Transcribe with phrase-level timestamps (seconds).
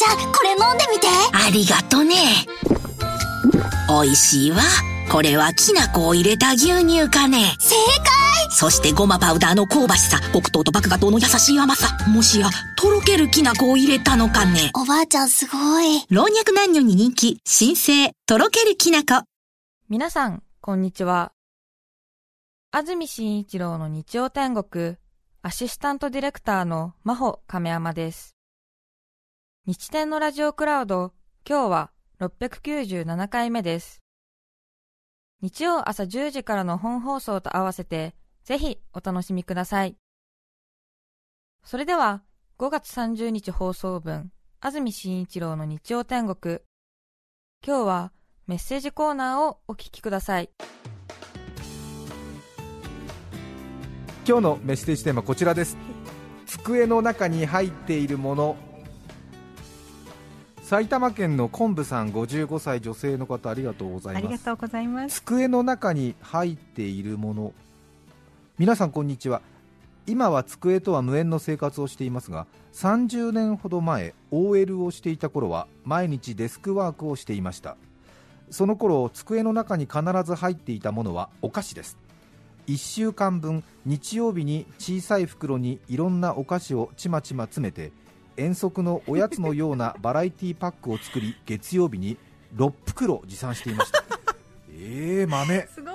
[0.00, 1.08] ちゃんこれ飲んでみて。
[1.30, 2.16] ありがとね。
[3.86, 4.62] 美味しいわ。
[5.12, 7.54] これはきな粉を入れた牛乳かね。
[7.58, 8.50] 正解。
[8.50, 10.18] そしてごまパウダーの香ばしさ。
[10.32, 11.98] 黒糖と麦芽糖の優しい甘さ。
[12.08, 14.70] もしやとろけるきな粉を入れたのかね。
[14.74, 16.06] おばあちゃんすごい。
[16.08, 17.38] 老若男女に人気。
[17.44, 19.26] 新生とろけるきな粉。
[19.90, 21.32] 皆さん、こんにちは。
[22.70, 24.96] 安住紳一郎の日曜天国、
[25.42, 28.39] アシスタントディレクターの真帆亀山です。
[29.66, 31.12] 日天のラジオクラウド、
[31.46, 34.00] 今日は697回目です。
[35.42, 39.96] 日曜朝10時からの本放送と合わせて、ぜひお楽しみください。
[41.62, 42.22] それでは、
[42.58, 46.60] 5月30日放送分、安住紳一郎の日曜天国。
[47.62, 48.12] 今日は、
[48.46, 50.48] メッセージコーナーをお聞きください。
[54.26, 55.76] 今日のメッセージテーマはこちらです
[56.46, 58.69] 机の中に入っているもの
[60.70, 64.24] 埼玉県の昆布さん55歳女性の方ありがとうございます。
[64.24, 65.16] ありがとうございます。
[65.16, 67.52] 机の中に入っているもの。
[68.56, 69.42] 皆さんこんにちは。
[70.06, 77.76] 今は机とは無縁の生活をしていますが30年ほど前 OL をしていた頃は毎日デスクワークをしていました。
[78.52, 81.98] その頃机の中に必ず入っていたものはお菓子です。
[82.68, 87.90] 1週間分日曜日に小さい袋にいろんなお菓子をちまちま詰めて
[88.40, 92.16] 遠足のおやつのようなバラエティパックを作り月曜日に
[92.56, 94.02] 6袋持参していました。
[94.72, 95.68] えー豆。
[95.70, 95.94] すごい。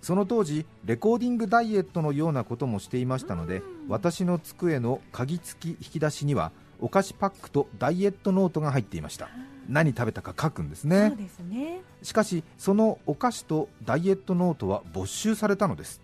[0.00, 9.28] その当時レコーディングダイエットのようなこともしていましたので私の机の鍵付き引き出しにはお菓子パックとダイエットノートが入っていました。
[9.68, 11.82] 何食べたか書くんですそうねですね。
[12.02, 16.00] しかしそのお菓子とダイエットノートは没収されたのです。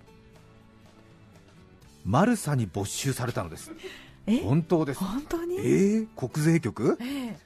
[2.04, 3.72] マルサに没収されたのです。
[3.72, 4.05] え、
[4.44, 5.00] 本当です。
[5.00, 5.56] 本当に？
[5.58, 6.98] えー、国税局？
[7.00, 7.38] ええ。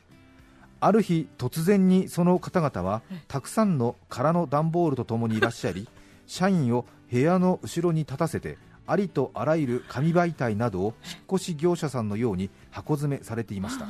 [0.80, 5.86] ある日突然にその方々はたくさんの空の段ボールとともにいらっしゃり
[6.26, 8.56] 社員を部屋の後ろに立たせて
[8.86, 13.86] ありとあらゆる紙媒体などを引っ越し業者さんのように箱詰めされていました。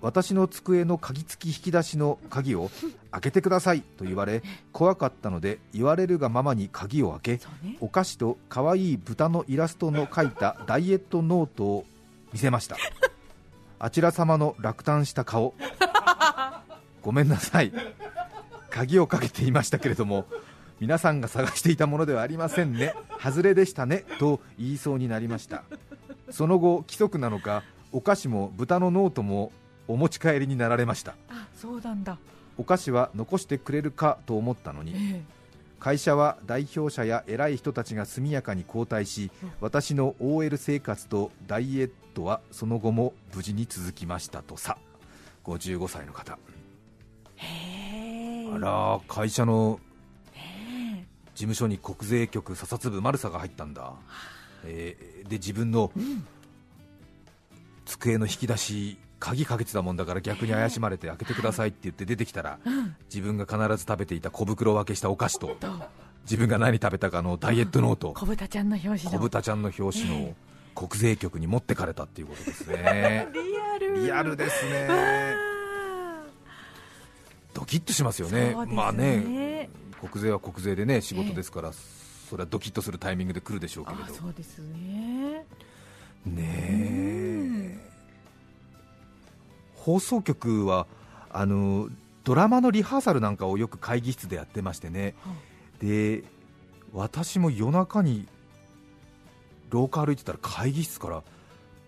[0.00, 2.70] 私の机の鍵付き引き出しの鍵を
[3.12, 4.42] 開けてくださいと言われ
[4.72, 7.40] 怖かったので言われるがままに鍵を開け。
[7.80, 11.84] お菓子と可愛い豚のイラストの書いたダイエットノートを
[12.32, 12.76] 見せました。
[13.78, 15.54] あちら様の落胆した顔。
[17.02, 17.72] ごめんなさい。
[18.70, 20.24] 鍵をかけていましたけれども
[20.80, 22.94] 皆さんが探していたものではありませんね。
[23.20, 24.04] 外れでしたね。
[24.18, 25.64] と言いそうになりました。
[26.30, 27.62] その後規則なのか
[27.92, 29.52] お菓子も豚のノートも
[29.86, 31.14] お持ち帰りになられました。
[31.28, 32.18] あ、そうなんだ。
[32.56, 35.22] お菓子は残してくれるかと思ったのにえ
[35.82, 44.78] 会社は代表者や偉い人たちが速やかに交代し私の OL 生活とダイエットはその後も無事に続きましたとさ。
[45.42, 46.38] 55歳の方。
[47.36, 47.44] え。
[47.44, 48.54] へえ。
[48.54, 49.80] あら会社の
[50.36, 51.04] ええ
[51.34, 53.92] 事務所に国税局査察部マルサが入ったんだ、
[54.64, 55.90] えーで自分の
[57.86, 62.58] 机の引き出し鍵かけてたもんだから逆に怪しまれて開けてくださいって言って出てきたら
[63.04, 65.68] 自分が必ず食べていた小袋分けしたお菓子とと。
[66.24, 69.18] 自分が何食べたかのダイエットノート小豚ちゃんの表紙小の。
[69.20, 70.34] 豚ちゃんの表紙の
[70.74, 73.28] 国税局に持ってかれたっていうことですね。
[73.34, 73.94] リアル。
[74.02, 74.88] リアルですね。
[74.90, 76.24] あ。
[77.54, 78.74] ドキッとしますよーね。
[78.74, 79.68] まあね
[80.00, 81.72] 国税は国税でね仕事ですから、え
[82.28, 84.04] それはドキッとするタイミングで来るでしょうけど。
[84.12, 85.44] そうですね。
[86.24, 87.91] ねえ
[89.82, 90.86] 放送局は
[91.30, 91.88] あの
[92.24, 95.14] ドラマのリハーサルなんかをよく会議室でやってましてね。
[95.80, 96.22] で
[96.92, 98.28] 私も夜中に
[99.70, 101.22] 廊下歩いてたら会議室から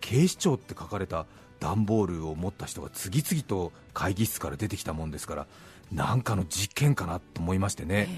[0.00, 1.26] 警視庁って書かれた
[1.60, 5.46] 段ボールを持った人が次々と会議室から出てきたもんですから
[5.92, 8.08] なんかの実験かなと思いましてね、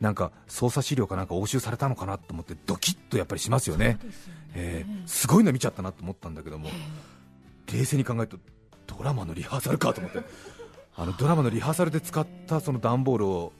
[0.00, 3.98] なんか捜査資料かなんか押収されたのかなと思ってドキッとやっぱりしますよね。
[4.00, 4.40] すよね。
[4.54, 6.68] えーすごいの見ちゃったなと思ったんだけども、
[7.72, 8.38] 冷静に考えると
[8.86, 10.20] ドラマのリハーサルかと思って。
[10.94, 13.52] あのドラマのリハーサルで使ったその段ボールを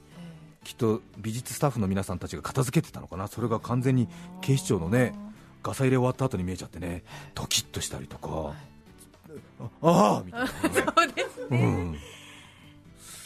[0.65, 3.27] きっと美術スタッフの皆さんたちが片付けてたのかな。
[3.29, 4.07] それが完全に
[4.43, 5.15] 警視庁のね
[5.63, 7.03] ガサ入れ終わった後に見えちゃってね
[7.35, 8.55] ドキッとしたりとか。
[9.81, 10.55] ああーみたいな、そ
[11.05, 11.67] うですうね。
[11.67, 11.97] ん、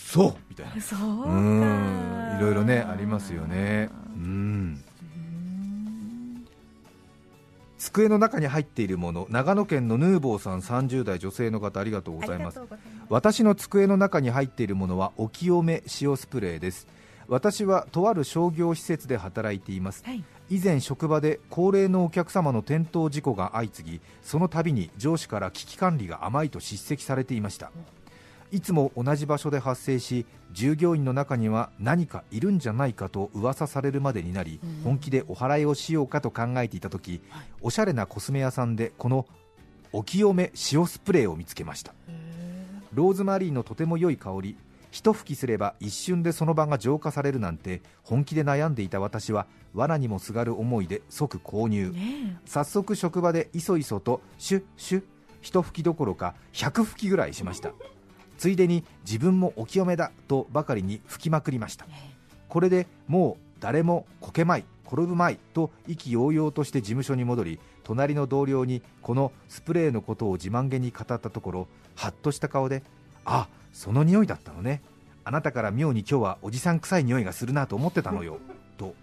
[0.06, 0.80] そうみたいな。
[0.80, 1.30] そううか。
[1.30, 2.36] ん。
[2.38, 3.88] いろいろねありますよね。
[4.14, 4.84] うん
[7.86, 12.60] 机の中に入っているもの長野県のヌーボーさん30代女性の方ありがとうございます。
[13.08, 16.88] 私の机の中に入っているものはお清め塩スプレーです。
[17.28, 20.02] 私はとある商業施設で働いています。
[20.04, 20.24] はい。
[20.48, 27.72] 以前職場で高齢のお客様の転倒事故が相次ぎその度に上司から危機管理が甘いと叱責されていました
[28.52, 37.20] いつも同じ場所で発生し従業員の中には何かいるんじゃないかと噂されるまでになり、本気でお祓いをしようかと考えていた時、
[37.60, 39.26] おしゃれなコスメ屋さんでこの
[39.92, 41.94] お清め塩スプレーを見つけました。
[42.92, 44.56] ローズマリーのとても良い香り。
[44.92, 55.04] 一吹きすれば一瞬でその場が浄化されるなんて本気で悩んでいた私は罠にもすがる思いで即購入、ね早速職場でいそいそとシュッシュッ
[55.42, 57.72] 一吹きどころか100吹きぐらいしました
[58.38, 61.86] ついでに自分もお清めだとばかりに吹きまくりました。
[62.48, 72.82] これでもう誰もこけまい転ぶまいと意気揚々として事務所に戻り隣の同僚にこのスプレーのことを自慢げに語ったところハッとした顔で
[73.24, 74.82] あその匂いだったのね。
[75.24, 78.38] あなたから妙に今日はおじさん臭い匂いがするなと思ってたのよ。
[78.78, 78.94] と。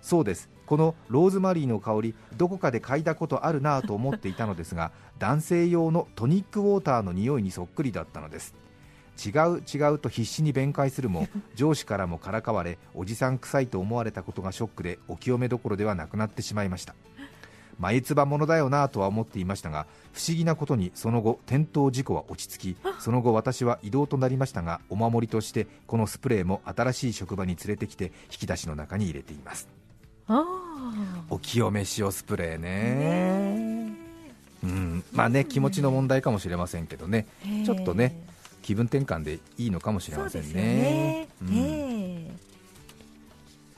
[0.00, 0.48] そうです。
[0.66, 8.54] このローズマリーの香りどこかで嗅いだことあるなと思っていたのですが男性用のトニックウォーターの匂いにそっくりだったのです
[9.22, 16.94] 違う違うと必死に弁解するも 上司からもからかわれおじさん臭いと思われたことがショックでお清めどころではなくなってしまいました。
[17.78, 29.68] 眉唾ものだよなとは思っていましたが不思議なことにその後転倒事故は落ち着きその後私は移動となりましたがお守りとしてこのスプレーも新しい職場に連れてきて引き出しの中に入れています。
[30.26, 30.44] あ
[31.28, 33.92] お清め塩スプレーね。
[34.62, 35.04] うん。
[35.12, 37.26] まあね気持ちの問題かもしれませんけどね。
[37.44, 38.16] ーちょっとね
[38.64, 40.72] 気分転換でいいのかもしれませんそうですよね。
[40.72, 41.28] ね。
[41.42, 41.48] うん。
[41.54, 42.32] ええ。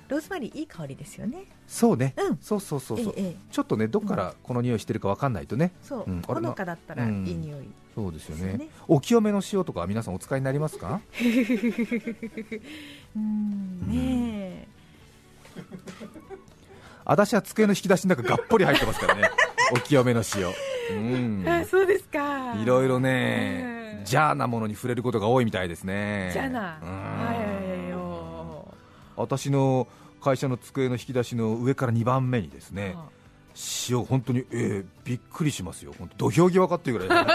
[0.09, 1.47] ローズマリーいい香りですよね。
[1.67, 2.39] そうね、うん。
[2.41, 3.37] そうそうそうそう、ええええ。
[3.51, 6.23] ちょっとねどっからこの匂いしてるかわかんないとね、そう、うん。
[6.23, 7.69] ほのかだったらいい匂い。
[7.97, 8.69] そうですよね。
[8.87, 11.01] お清めの塩とかは皆さんお使いになりますか？
[13.17, 14.69] うんね
[17.05, 19.29] 私は机の引き出しの中がっぽり入ってますからね。
[19.73, 20.55] お清めの塩。
[20.97, 21.45] うん。
[21.45, 21.51] え。
[21.51, 22.55] あ、そうですか。
[22.55, 23.65] いろいろね。
[23.71, 26.31] うんジャーなものに触れることが多いみたいですね。
[26.33, 26.79] じゃあな。
[26.83, 26.89] うん。
[26.89, 28.75] はいよ。
[29.17, 29.89] 私の
[30.21, 33.09] 会社の机の引き出しの上から2番目にですねあ。
[33.89, 37.27] 塩本当に、えーびっくりしますよ本当土俵際かっていうぐらい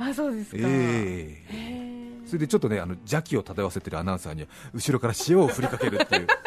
[0.00, 0.58] あ、そうですか。
[0.60, 2.26] えー。
[2.26, 6.26] それでちょっとねあの邪気を漂わせてるアナウンサーには後ろから塩を振りかけるっていう。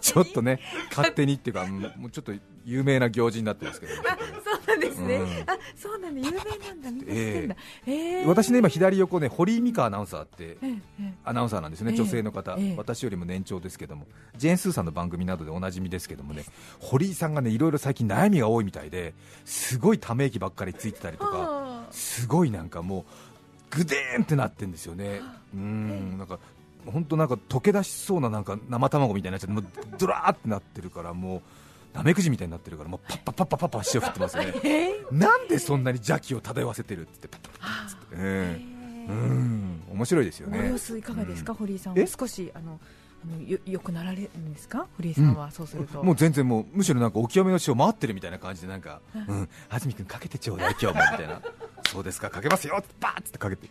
[0.00, 2.32] ちょっとね勝手にっていうかもうちょっと
[2.64, 5.16] 有名な行事になってますけど、あ、そうなんですね。
[5.16, 5.26] うん。
[5.26, 6.28] あ、そうなんだ。
[6.28, 6.90] 有名なんだ。
[6.90, 7.56] みんな知ってんだ。
[7.86, 8.26] ええ。
[8.26, 11.96] 私ね今左横ね堀井美香アナウンサーってえええアナウンサーなんですね、ええ。
[11.96, 12.74] 女性の方、ええ。
[12.76, 14.06] 私よりも年長ですけども、
[14.36, 16.44] ジェーン・スーさんの番組などでおなじみですけどもね、
[16.80, 19.14] 堀井さんがねいろいろ最近悩みが多いみたいで、
[19.44, 21.92] すごいため息ばっかりついてたりとか、はあ。
[21.92, 23.04] すごいなんかも
[23.72, 25.20] う、ぐでーんってなってんですよね、
[25.54, 26.38] うーん、なんか
[26.86, 29.64] 本当なんか溶け出しそうななんか生卵みたいになっちゃって、もう
[29.98, 31.42] ドラーってなってるから、もう、
[31.92, 34.54] なめくじみたいになってるから、もうパッパッパッパッパッパ塩振ってますね。
[34.64, 38.72] ええなんでそんなに邪気を漂わせてるって言ってパッパッパッつって、うん、
[39.08, 40.68] うん面白いですよね。
[40.70, 42.80] 様子いかがですか、うん堀井さんは少しあの
[43.24, 51.40] あのよよくなられるんですか堀井さんはそうすると、もう全然もうむしろなんかお清めの塩待ってるみたいな感じでなんか、うん、安住君かけてちょうだい今日もみたいな
[51.86, 53.68] そうですかかけますよってバーッつってかけて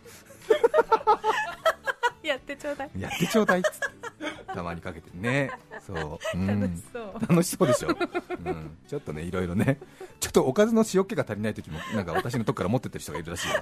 [2.26, 2.90] やってちょうだい。
[2.98, 4.54] やってちょうだいっつって。
[4.54, 5.50] たまにかけてね。
[5.84, 6.60] そう、うん。
[6.60, 9.78] 楽しそう、楽しそうでしょ、うん、ちょっとねいろいろね。
[10.20, 13.54] ちょっとおかずの塩気が足りない時もなんか私のとこから持ってってる人がいるらしいよ。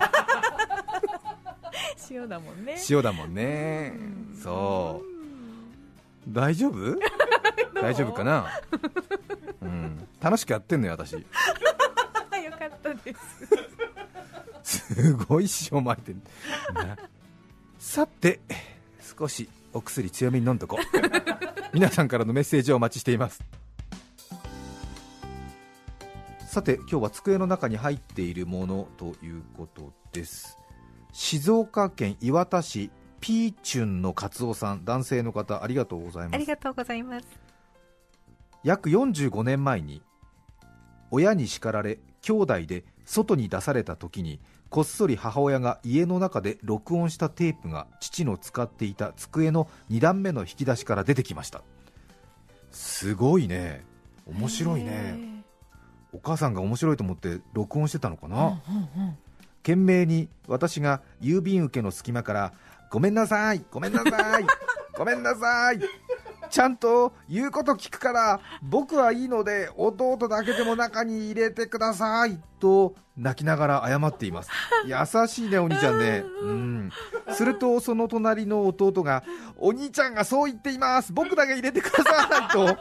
[2.22, 2.76] 塩だもんね。
[2.88, 3.94] 塩だもんね。
[4.42, 5.10] そう。
[6.28, 6.98] 大丈夫？
[7.80, 8.46] 大丈夫かな、
[9.62, 11.14] うん、楽しくやってんのよ私。
[12.30, 13.14] あよかったで
[14.62, 14.92] す。
[14.94, 16.20] すごい塩まいてる
[16.74, 16.98] な
[17.90, 18.38] さて
[19.00, 20.80] 少しお薬強めに飲んどこう。
[21.74, 23.42] 皆さんからのメッセージをお待ちしています。
[26.46, 30.56] さて今日は机の中に入っているものということです。
[31.12, 36.34] 静岡県磐田市ピーチュンのカツオさん男性の方ありがとうございます。
[36.36, 37.26] ありがとうございます。
[38.62, 40.00] 約45年前に
[41.10, 51.62] 親に叱られ兄弟で外に出された時にこっそり母親が家の中で録音したテープが父の使っていた机の2段目の引き出しから出てきました。
[52.70, 53.84] すごいね。
[54.26, 55.44] 面白いね。
[56.12, 59.18] お母さんが面白いと思って録音してたのかな、うんうんうん。
[59.62, 62.52] 懸命に私が郵便受けの隙間から
[62.90, 64.46] ごめんなさいごめんなさい
[64.96, 65.80] ごめんなさい
[66.50, 74.50] ちゃんと言うこと聞くから僕はいいので弟だけでも中に入れてくださいと泣きながら謝っています。
[74.84, 76.24] 優しいねお兄ちゃんね。
[76.42, 76.90] うん。
[77.32, 79.22] するとその隣の弟が
[79.56, 81.12] お兄ちゃんがそう言っています。
[81.12, 82.76] 僕だけ入れてくださいと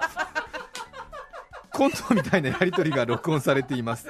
[1.71, 4.07] コントみたいなやり取りが録音されています。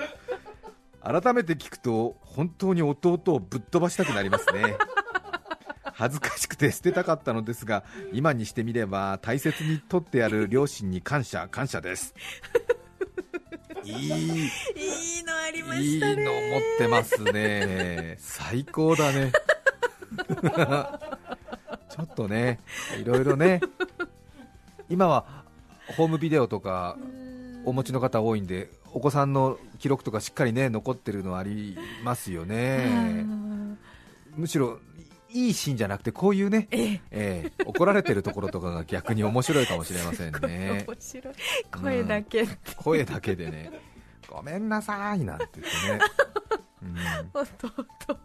[1.01, 4.77] 改めて聞くと本当に弟をぶっ飛ばしたくなりますね。
[5.99, 12.15] 恥ずかしくて捨てたかったのですが今にしてみれば大切にとってある両親に感謝感謝です。
[13.83, 13.95] いい。
[13.97, 14.49] い
[15.19, 16.23] いのありまいいしたね。
[16.23, 18.15] の持ってますね。
[18.17, 19.33] 最高だね。
[21.89, 22.61] ちょっとね
[22.97, 23.59] いろいろね。
[24.87, 25.43] 今は
[25.97, 26.97] ホームビデオとか
[27.65, 33.25] お持ちの方多いんでお子さんの記録とかしっかりね残ってるのありますよね。
[34.37, 34.79] むしろ
[35.31, 37.01] いいシーンじゃなくてこういうね、ええ。
[37.11, 40.85] ええ怒られてるところとかが逆に面白いかもしれませんね。
[40.87, 41.33] 面白い。
[41.81, 43.71] 声だけ、声だけでね。
[44.27, 45.99] ごめんなさいなんて言ってね、
[46.83, 46.95] うん。
[47.33, 48.19] 弟。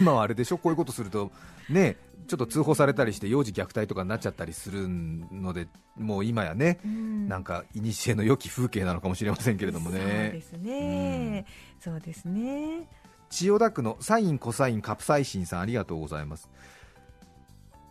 [0.00, 0.58] 今はあれでしょ？
[0.58, 1.32] こういうことすると
[1.68, 1.96] ね
[2.28, 10.40] ちょっと通報されたりして幼児虐待とかになっちゃったりするのでもう今やね、なんか古の良き風景なのかもしれませんけれどもそうでね。
[10.40, 11.44] すね、
[11.80, 12.88] そうですね
[13.30, 16.50] 千代田区のサインコサインカプサイシンさんありがとうございます。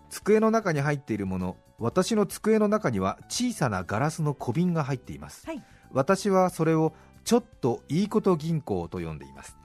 [0.09, 5.63] 机の中に入っているもの私の机の中には小さなガラスの小瓶が入っています、はい。
[5.91, 6.93] 私はそれを
[7.23, 9.57] ちょっといいこと銀行と呼んでいます。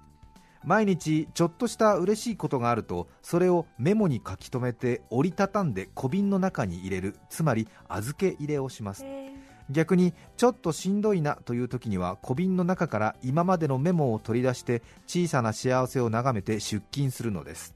[0.62, 7.16] 毎日ちょっとした嬉しいことがあるとそれをメモに書き留めて折りたたんで小瓶の中に入れる。
[7.28, 9.04] つまり預け入れをします
[9.70, 17.74] 逆にちょっとしんどいなという時には小瓶の中から今までのメモを取り出して小さな幸せを眺めて出勤するのです。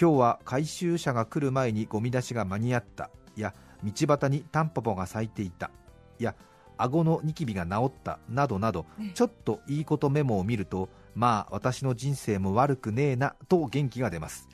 [0.00, 3.10] 今日は回収車が来る前にゴミ出しが間に合った。
[3.36, 5.70] や道端にタンポポが咲いていた。
[6.18, 6.34] や
[6.76, 14.48] 顎のニキビが治ったなどなど、ちょっといいことメモを見るとまあ私の人生も悪くねえなと元気が出ます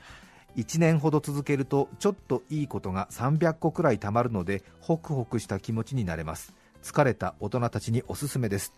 [0.57, 6.53] 1年ほど続けるとちょっといいことが300個くらいたまるのでホクホクした気持ちになれます。
[6.83, 8.73] 疲れた大人たちにおすすめです。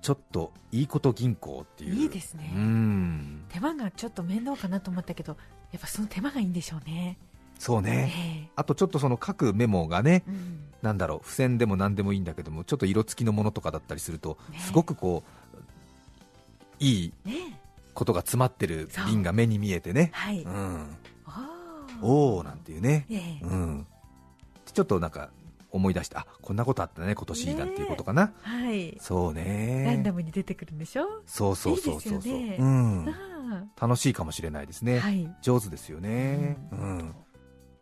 [0.00, 1.94] ちょっといいこと銀行っていう。
[1.96, 2.52] いいですね。
[2.54, 3.44] うん。
[3.48, 5.36] 手間がちょっと面倒かなと思ったけど
[5.72, 7.18] やっぱその手間がいいんでしょうね。
[7.58, 8.46] そうえね。
[8.46, 10.60] えあとちょっとその書くメモがねうん。
[10.82, 14.58] なんだろう付箋でも何でもいいんだけどもちょっと色付きのものとかだったりすると、ね。
[14.60, 15.24] すごくこ
[15.54, 15.56] う
[16.78, 17.60] いいね
[17.96, 20.10] ことが詰まってる瓶が目に見えてね。
[20.12, 20.96] はい、うん、
[22.02, 23.44] おおなんていうね、ええ。
[23.44, 23.86] うん、
[24.72, 25.30] ちょっとなんか
[25.72, 28.96] 思い出してあこんなことあったね今年ねなんていうことかな、はい。
[29.00, 32.56] そうランねダムに出てくるんでしょ、そうそうそうそうそう、ね。
[32.60, 35.28] うん、あ楽しいかもしれないですあね、はい。
[35.42, 37.14] 上手ですよね、うん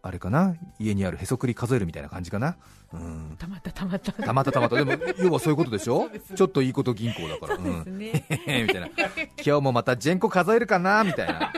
[0.07, 0.55] あれかな？
[0.79, 2.57] 家にあるへそくり数えるみたいな感じかな、
[2.93, 4.13] うん、たまったたまった。
[4.13, 4.77] たまたたまた。
[4.77, 6.11] でも 要はそういうことでしょ？
[6.37, 7.57] ちょっといいこと銀行だから。
[7.57, 8.89] そうですね、うんへへみたいな。
[8.89, 11.05] 今日もまたジェンコ数えるかな？
[11.05, 11.51] みたいな。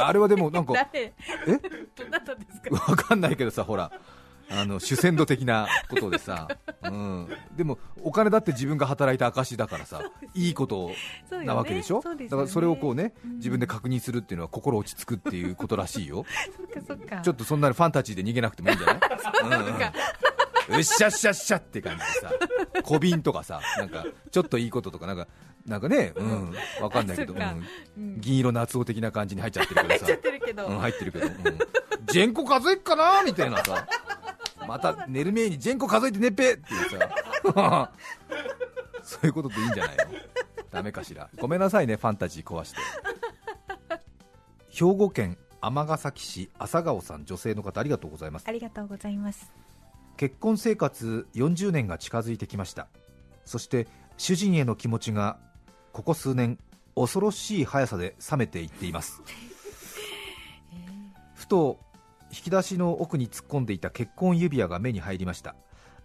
[0.00, 1.00] あれはでもなんか誰？
[1.02, 1.14] え？
[1.96, 2.74] どなたですか？
[2.74, 3.90] わかんないけどさほら
[4.50, 6.48] あの主戦度的なことでさ、
[6.82, 10.02] うん、でもお金だって自分が働いた証だからさ
[10.34, 10.90] いいこと
[11.44, 12.02] なわけでしょ？
[12.14, 12.28] ね。
[12.28, 13.36] だからそれをこうねうん。
[13.36, 16.24] 自分で確認するっていうのは心落ち着くっていうことらしいよ。
[16.56, 17.20] そっかそっか。
[17.20, 18.96] ちょっとそんなファンタジーで逃げなくてもいいんじゃない？
[20.70, 22.32] うっしゃっしゃっしゃって感じでさ
[22.82, 25.26] 小瓶とかさなんかちょっといいこととかなんか
[25.66, 26.54] なんかねうん。
[26.80, 27.40] わかんないけど、うん。
[27.40, 28.20] うん。
[28.20, 30.06] 銀色夏男的な感じに入っちゃってるけどさ。
[30.06, 31.34] 入っちゃってるけど、うん、入ってるけど、うん、
[32.06, 33.22] ジェンコ数えっかな？
[33.22, 33.86] みたいなさ
[34.68, 36.90] また寝る前にジェンコ数えてねっぺっていう
[37.54, 37.90] さ。
[39.02, 40.04] そういうことでいいんじゃないの？
[40.70, 41.28] ダメかしら。
[41.38, 42.76] ごめんなさいねファンタジー壊して。
[44.70, 48.44] 兵庫県尼崎市朝顔さん女性の方ありがとうございます。
[48.46, 49.50] ありがとうございます。
[50.16, 52.88] 結婚生活40年が近づいてきました。
[53.44, 55.38] そして主人への気持ちが
[55.92, 56.58] ここ数年
[56.94, 59.22] 恐ろしい速さで冷めていっています。
[61.34, 61.80] ふと
[62.30, 65.54] 引き出しの奥に突っ込んでいた結婚指輪が目に入りました。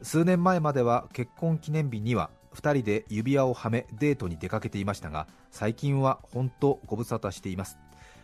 [0.02, 7.78] 数年前までは結婚記念日には2人で指輪をはめデートに出かけていましたが最近は本当ご無沙汰しています。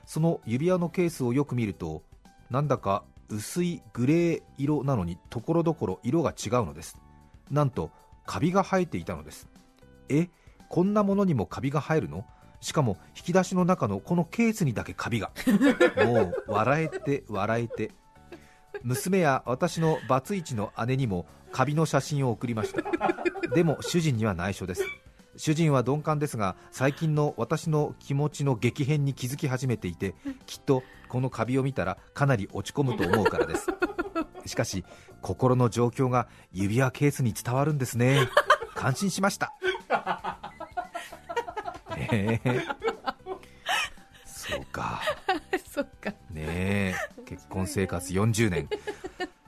[0.05, 2.03] その指輪のケースをよく見ると
[2.49, 6.97] なんだか薄いグレー色なのにところどころ色が違うのです。
[7.51, 7.91] なんと
[8.25, 9.47] カビが生えていたのです。
[10.09, 10.29] え
[10.67, 12.25] こんなものにもカビが生えるの？
[12.61, 15.31] しかも引き出しの中のこのケースにだけカビが。
[16.05, 17.91] もう笑えて笑えて。
[18.83, 22.81] 娘や私のバツイチの姉にもカビの写真を送りました。
[23.53, 24.83] でも主人には内緒です。
[25.35, 30.13] 主人は鈍感ですが最近の私の気持ちの激変に気づき始めていて
[30.45, 33.67] きっとこのカビを見たらかなり落ち込むと思うからです。
[34.45, 34.83] しかし
[35.21, 38.29] 心の状況が指輪ケースに伝わるんですね。
[38.75, 39.53] 感心しました
[44.25, 45.01] そうか。
[45.69, 46.11] そっか。
[46.31, 48.69] ねえ結婚生活40年。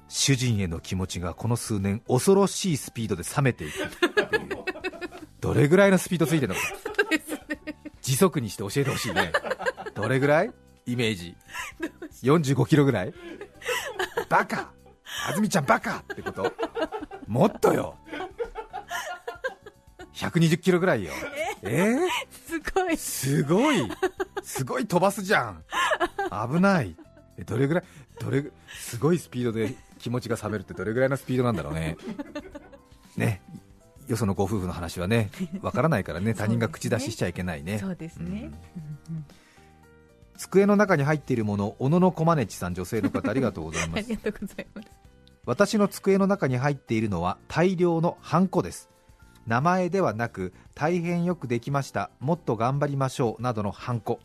[0.07, 3.89] 主人への気持ちがこの数年恐ろしいスピードで冷めていくっ
[4.27, 4.49] ていう。
[5.39, 6.61] どれぐらいのスピードついてるのか。
[8.01, 9.31] 時速にして教えてほしいね。
[9.93, 10.51] どれぐらい？
[10.85, 11.35] イメージ。
[12.23, 13.13] 45キロぐらい？
[14.29, 14.71] バカ！
[15.29, 15.97] あずみちゃんバカ！
[15.99, 16.53] ってこと？
[17.27, 17.95] もっとよ。
[20.13, 21.11] 120キロぐらいよ。
[21.63, 21.95] え？
[21.95, 21.99] ー、
[22.91, 22.97] い。
[22.97, 23.77] すごい。
[24.43, 25.63] すごい飛ばすじゃん。
[26.53, 26.95] 危ない。
[27.37, 27.83] えどれぐらい
[28.19, 31.97] どれぐすごいスピードで気持ちが冷めるってどれぐらいのスピードなんだろうね。
[33.17, 33.41] ね。
[34.07, 35.29] よそのご夫婦の話はね
[35.61, 36.33] わからないからね。
[36.33, 37.79] 他人が口出ししちゃいけないね。
[37.79, 38.51] そうですね。
[40.37, 44.09] 机の中に入っているもの小野の小ネチさん女性の方ありがとうございあます。
[44.09, 44.87] りがとうございます。
[45.45, 48.89] 私の机の中に入っているのは大量のハンコです
[49.47, 54.19] 名前ではなく大変よくできましたもっと頑張りましょうなどのハンコ。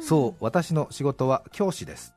[0.00, 2.14] そう私の仕事は教師です。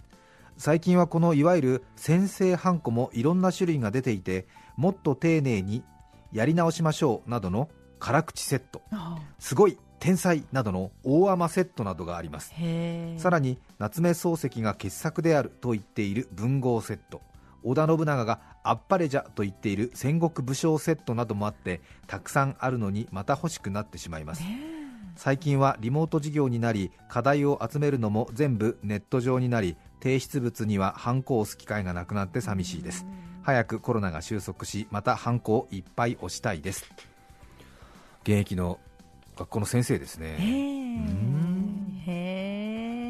[0.58, 5.84] 最近はこのいわゆる先生ハンコもいろんな種類が出ていてもっと丁寧に
[6.34, 8.82] やり直しましょうなどの辛口セット。
[8.91, 12.53] あすごい天才などの大甘セットなどがあります。
[13.18, 17.22] さらに夏目漱石が傑作であると言っている文豪セット。
[17.63, 24.44] 織田信長があっぱれじゃと言っている戦国武将セットなどもあってたくさんあるのにまた欲しくなってしまいます。
[25.16, 33.06] 最近はリモート授業になり課題を集めるのも全部ネット上になり提出物にはハンコを押す機会がなくなって寂しいです。
[33.44, 36.86] 早くコロナが収束しまたハンコをいっぱい押したいです。
[38.24, 38.80] 現役の
[39.36, 40.38] 学校の先生ですね。
[40.39, 41.49] えへえ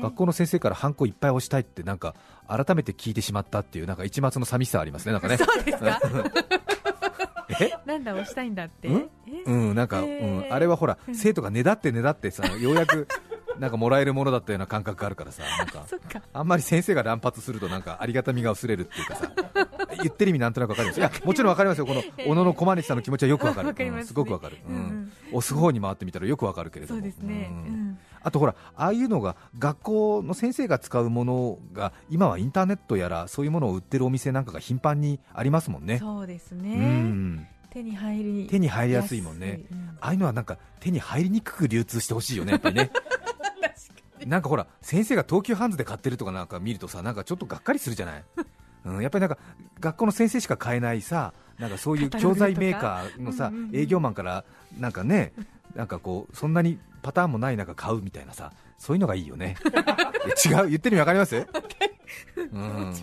[0.01, 2.15] 学校の先生からハンコいっぱい押したいってなんか
[2.48, 5.38] 改めて聞いてしまったっていうなんか一末の寂しさありますねなんかね。
[5.38, 6.00] そうですか？
[7.62, 7.72] え？
[7.86, 8.88] なんだ押したいんだって。
[8.89, 9.10] ん？
[9.27, 10.50] えうんなんか、うへー。
[10.50, 13.08] ん、あれはほら生徒がねだってねだってさようやく
[13.59, 16.21] なんかもらえるものだったような感覚があるからさなん か。
[16.33, 19.31] あんまり先生が乱発するとなんかありがたみが薄れるっていうかさ。
[20.01, 21.85] 言ってる意味なんとなくわかりますいや もちろんわかりますよ。
[21.85, 23.69] この小野の小金さんの気持ちはよくわかる。
[23.77, 24.81] うんすごくわかる、うんうん。
[24.81, 25.11] うん。
[25.33, 27.01] 押す方に回ってみたらよくわかるけれども。
[27.01, 27.49] そうですね。
[27.51, 27.57] うん。
[27.57, 27.97] うん。
[28.21, 36.00] あとほらああいうのが学校の先生が使うものが今はインターネットやらそういうものを売ってるお店なんかが頻繁にありますもんね。
[36.00, 37.48] そうですうねん。
[37.69, 39.61] 手に入り手に入りやすいもんね。
[39.72, 39.89] うん。
[40.01, 42.91] ああいうのはなんか手に入りにくく流通してほしいよねやっぱりね
[44.25, 48.24] なんかほら先生が東急ハンズで買ってるとかなんか見るとさなんかちょっとがっかりするじゃない、
[48.86, 49.38] うん、やっぱりなんか
[49.79, 54.44] 学校の先生しか買えないさなんかそういう教材メーカーのさ営業マンから
[54.79, 55.34] なんかね
[55.75, 59.55] なんかこうそんなにパターンもない中買うみたいなさそういうのがいいよね。
[60.46, 60.70] 違う？
[60.70, 61.46] 言ってる意味わかります？
[62.35, 62.93] うん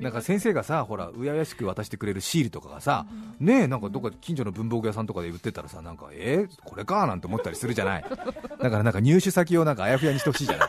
[0.00, 3.06] なんか先生がさほらうややしく渡してくれるシールとかがさ、
[3.40, 8.04] ねえなんかどっか近所の文房具屋さんとかで売ってたらさなんかえー、これかなんて思ったりするじゃない。
[8.60, 10.68] だからなんか入手先をなんかあやふやにしてほしいじゃない。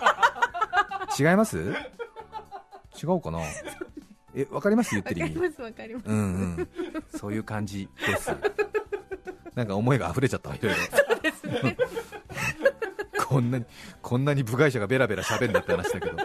[1.19, 1.57] 違います？
[1.59, 3.39] 違うかな？
[4.35, 4.91] えわかります？
[4.95, 5.35] 言ってる意味。
[5.35, 6.03] わかりますわかります。
[6.07, 6.21] うんう
[6.61, 6.69] ん。
[7.15, 8.31] そういう感じです。
[9.55, 10.77] なんか思いが溢れちゃったわいろいろ。
[13.27, 13.65] こんなに
[14.01, 16.17] こんなに部外者がベラベラ喋んだって話だけど、うん、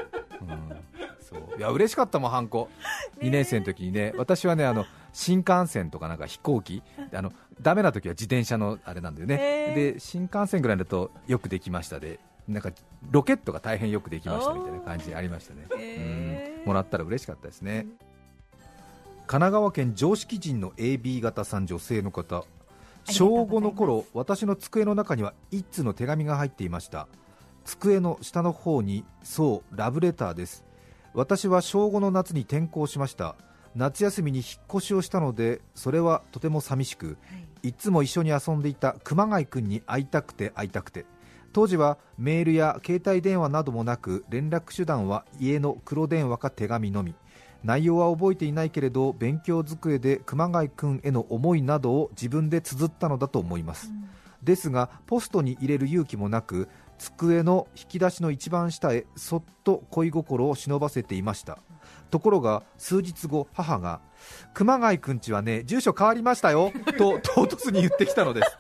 [1.33, 1.59] そう。
[1.59, 2.69] いや嬉しかったもんハンコ。
[3.21, 4.13] 2年生の時にね。
[4.17, 6.83] 私はねあの新幹線とかなんか飛行機。
[7.13, 12.21] あのダメな時は自転車のあれなんだよね、で新幹線ぐらいだとよくできましたで。
[12.49, 12.73] なんか
[13.13, 15.69] ロケットが大変よくできましたみたいな感じありましたね、
[16.61, 16.67] うん。
[16.67, 17.87] もらったら嬉しかったですね、
[19.27, 22.45] 神奈川県常識人の AB 型さん女性の方。
[23.05, 27.07] 小5の頃私の机の中には一通の手紙が入っていました。
[27.65, 30.65] 机の下の方にそうラブレターです
[31.15, 33.37] 私は小5の夏に転校しました。
[33.75, 34.47] 夏休みに引っ
[34.77, 37.17] 越しをしたのでそれはとても寂しく
[37.63, 37.73] い。
[37.73, 41.07] つも一緒に遊んでいた熊谷君に会いたくて会いたくて。
[41.53, 47.15] 当時はメールや携帯電話などもなく連絡手段は家の黒電話か手紙のみ。
[47.65, 53.93] 内容は覚えていないけれど勉強机で熊谷君への思いなどを自分で綴ったのだと思います、
[54.43, 56.69] ですがポストに入れる勇気もなく
[57.03, 61.59] 机の引き出しの一番下へそっと恋心を忍ばせていました。
[62.11, 64.01] ところが数日後母が
[64.55, 68.57] 熊谷くんちはね住所変わりましたよと 唐突に言ってきたのです。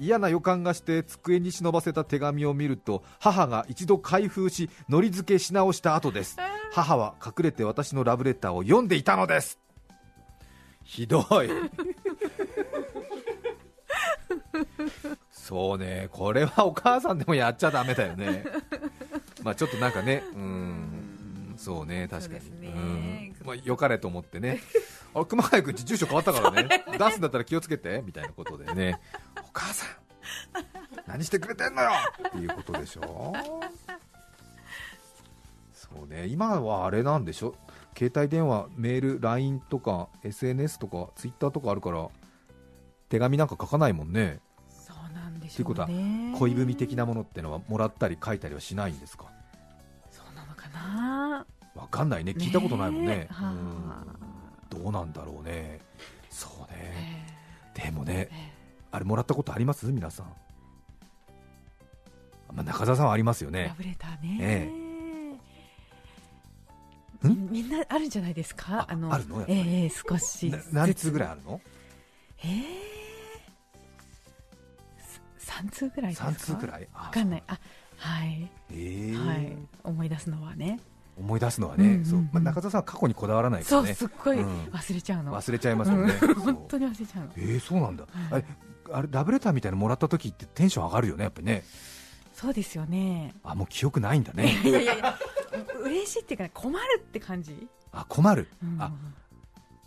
[0.00, 6.38] 嫌な予感がして机に忍ばせた手紙を見ると母が一度開封しのり付けし直した後です。
[6.72, 9.60] 母は隠れて私のラブレターを読んでいたのです。
[10.82, 11.48] ひどい
[15.42, 16.08] そうね。
[16.12, 18.44] これはお母さんでもやっちゃダメだよね。
[19.42, 20.22] まあちょっとなんかね。
[20.36, 21.54] うん。
[21.58, 22.06] そうね。
[22.08, 22.40] 確かに。
[22.40, 23.34] そうん。
[23.44, 24.60] まあ、よかれと思ってね。
[25.12, 26.84] あ熊谷君ち住所変わったから ね。
[26.96, 28.04] 出すんだったら気をつけて。
[28.06, 29.00] みたいなことでね。
[29.36, 29.88] お母さん
[31.08, 31.90] 何してくれてんのよ。
[32.28, 33.34] っていうことでしょ。
[35.72, 36.26] そうね。
[36.28, 37.56] 今はあれなんでしょ。
[37.98, 42.08] 携帯電話メール LINE とか SNS とか Twitter とかあるから
[43.08, 44.38] 手紙なんか書かないもんね
[45.56, 46.34] ということはね。
[46.38, 49.26] 恋文的なものってのはもらったり書いたりはしないんですか？
[50.10, 51.46] そうなのかな？
[51.74, 52.32] わかんないね。
[52.32, 53.16] 聞いたことないもんね。
[53.16, 53.28] ね
[54.70, 55.80] どうなんだろうね。
[56.30, 57.26] そうね。
[57.76, 58.52] えでもねええ。
[58.90, 59.86] あれもらったことあります？
[59.86, 60.26] 皆さん、
[62.54, 63.60] まあ、中澤さんはありますよね。
[63.60, 64.70] えラブレターね、え
[67.22, 68.86] みみんなあるんじゃないですか？
[68.88, 69.36] あのあるの？
[69.36, 69.58] やっぱり。
[69.60, 71.60] ええ少し何通ぐらいあるの？
[72.44, 72.91] ええ
[75.44, 76.88] 3通ぐらいですか？3通ぐらい？
[76.94, 77.42] わわかんない。
[77.46, 77.58] あ
[77.98, 78.74] はい、え。
[78.74, 79.56] ーはい。
[79.84, 80.80] 思い出すのはね。
[81.18, 82.04] 思い出すのはね、うんうんうん。
[82.06, 82.20] そう。
[82.20, 84.62] まあ、中澤さんは過去にこだわらないかそうらねすっごいうん。
[84.64, 86.18] 忘れちゃうの、忘れちゃいますよね、うん。
[86.18, 86.34] そう。
[86.34, 87.32] 本当に忘れちゃうの。
[87.36, 88.32] えー、そうなんだ、はい。
[88.32, 88.44] あれ
[88.94, 91.64] あれラブレターみたいなのもらった時ってテンション上がるよねやっぱりね。
[92.32, 93.34] そうですよね。
[93.44, 94.58] あもう記憶ないんだね。
[94.64, 95.18] いやいやいや。
[95.78, 98.48] う嬉しいっていうか、ね、困るって感じ、あ困る。
[98.62, 98.80] うん。
[98.80, 98.90] あ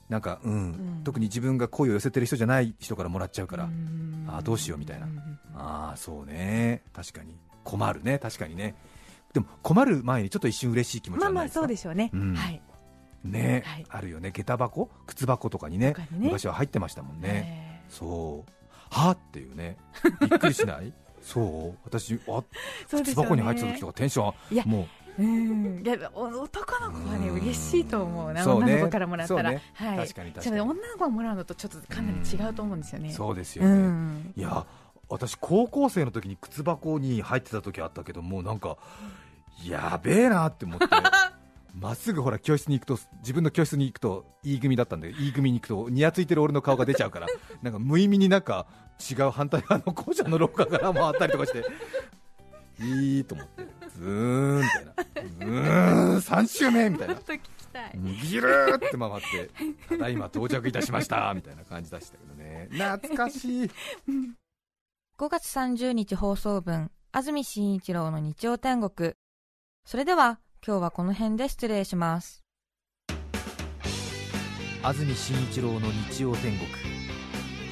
[0.09, 1.01] なんかうん、うん。
[1.03, 4.25] 特に自分が声を寄せてる人じゃない人からもらっちゃうから、うん。
[4.27, 5.05] あどうしようみたいな。
[5.05, 6.83] うんああそうね。
[6.93, 7.37] 確かに。
[7.63, 8.19] 困るね。
[8.19, 8.75] 確かにね。
[9.33, 12.35] でも困る前にちょっと一瞬嬉しい気持ちまあまあそうでしょうね、うん。
[12.35, 12.61] はい。
[13.23, 13.85] ね、はい。
[13.89, 14.31] あるよね。
[14.31, 14.89] 下駄箱？
[15.07, 15.93] 靴箱とかにね。
[15.93, 16.07] ね。
[16.11, 18.51] 昔は入ってましたもんね、えそう。
[18.89, 19.11] は？
[19.11, 19.77] っていうね。
[20.21, 20.93] びっくりしない？
[21.21, 21.77] そう。
[21.85, 22.43] 私あね。
[23.03, 24.33] 靴箱に入ってた時とかテンショ
[24.65, 24.87] ンもう
[25.23, 25.83] ん。
[25.85, 28.43] いやお男の子はねうん嬉しいと思うな。
[28.43, 28.73] そうね。
[28.73, 29.61] 女の子からもらったら、ね。
[29.73, 29.97] はい。
[29.99, 30.61] 確かに確かに。
[30.61, 33.09] 女の子がもらうのとちょっとかなり違うと思うんですよね。
[33.09, 34.65] うそうですようね、んいや
[35.07, 38.77] 私高校生の時に靴箱に入ってた時あったけどもうなんか
[39.63, 40.85] やべえなって思って。
[41.77, 47.27] まっすぐほら教室に行くと自分の教室に行くと E 組だったんで E 組に行くとにやついてる俺の顔が出ちゃうから
[47.61, 48.65] なんか無意味になんか
[49.11, 51.65] 違う反対側の校舎の廊下から回ったりとかして
[52.79, 53.67] いいと思って。
[53.97, 54.93] ズーンみたいな。
[54.93, 57.15] ズーン3周目みたいな。
[57.15, 57.91] ちょっと聞きたい。
[58.23, 59.13] ギルーって回っ
[59.87, 62.67] てただいま到着いたしましたみたいな感じでしたけどね。
[62.71, 63.71] 懐かしい。
[65.17, 69.13] 5月30日放送分、安住紳一郎の日曜天国。
[69.85, 72.43] それでは、今日はこの辺で失礼します。
[74.83, 76.67] 安住紳一郎の日曜天国。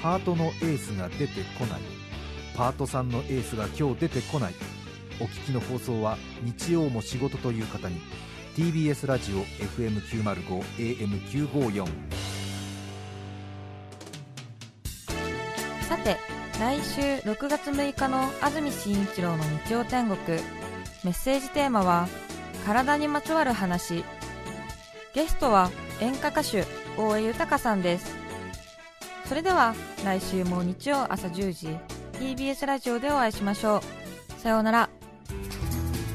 [0.01, 1.81] ハートのエースが出てこない。
[2.55, 4.53] パートさんのエースが今日出てこない
[5.19, 8.01] お聞きの放送は日曜も仕事という方に
[8.55, 11.87] TBS ラジオ FM905 AM954
[15.93, 16.17] さて、
[16.59, 20.17] 来週6月6日の安住紳一郎の日曜天国。
[21.03, 22.07] メッセージテーマは、
[22.65, 24.03] 体にまつわる話。
[25.13, 26.65] ゲストは演歌歌手、
[26.97, 28.15] 大江豊さんです。
[29.25, 31.77] それでは、来週も日曜朝10時、
[32.19, 34.41] TBS ラジオでお会いしましょう。
[34.41, 35.02] さようなら。